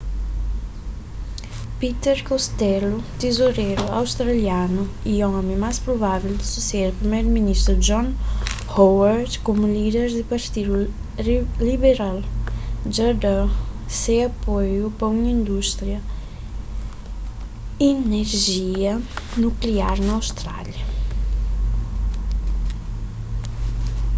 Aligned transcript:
peter 1.79 2.17
costello 2.29 2.95
tizoreru 3.19 3.85
australianu 3.99 4.83
y 5.11 5.15
omi 5.39 5.55
más 5.63 5.77
provável 5.87 6.33
di 6.37 6.45
susede 6.53 6.97
priméru 6.99 7.29
ministru 7.39 7.73
john 7.87 8.07
howard 8.75 9.31
komu 9.45 9.63
líder 9.75 10.07
di 10.17 10.23
partidu 10.33 10.73
liberal 11.69 12.17
dja 12.91 13.09
dá 13.23 13.37
se 13.99 14.13
apoiu 14.29 14.85
pa 14.97 15.05
un 15.15 15.21
indústria 15.37 15.99
di 17.77 17.87
inerjia 17.95 18.93
nukliar 19.43 19.97
na 20.07 20.13
austrália 20.19 20.83